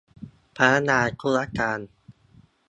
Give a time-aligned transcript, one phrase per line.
[0.57, 1.79] พนักงานธุรการ